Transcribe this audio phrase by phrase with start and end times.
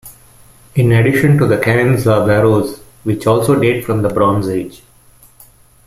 [0.73, 4.81] In addition to the cairns are barrows, which also date from the Bronze Age.